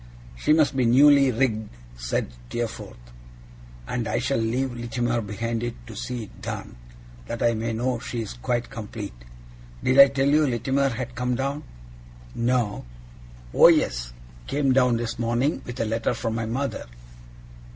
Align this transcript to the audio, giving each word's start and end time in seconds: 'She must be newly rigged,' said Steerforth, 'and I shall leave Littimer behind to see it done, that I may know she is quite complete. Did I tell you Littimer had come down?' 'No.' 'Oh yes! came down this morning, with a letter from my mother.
'She 0.35 0.51
must 0.51 0.75
be 0.75 0.83
newly 0.83 1.29
rigged,' 1.31 1.69
said 1.95 2.29
Steerforth, 2.47 2.97
'and 3.85 4.07
I 4.07 4.17
shall 4.17 4.39
leave 4.39 4.73
Littimer 4.73 5.21
behind 5.21 5.61
to 5.85 5.95
see 5.95 6.23
it 6.23 6.41
done, 6.41 6.75
that 7.27 7.43
I 7.43 7.53
may 7.53 7.71
know 7.73 7.99
she 7.99 8.23
is 8.23 8.33
quite 8.33 8.71
complete. 8.71 9.13
Did 9.83 9.99
I 9.99 10.07
tell 10.07 10.27
you 10.27 10.47
Littimer 10.47 10.89
had 10.89 11.13
come 11.13 11.35
down?' 11.35 11.65
'No.' 12.33 12.83
'Oh 13.53 13.67
yes! 13.67 14.11
came 14.47 14.73
down 14.73 14.97
this 14.97 15.19
morning, 15.19 15.61
with 15.67 15.79
a 15.79 15.85
letter 15.85 16.15
from 16.15 16.33
my 16.33 16.47
mother. 16.47 16.87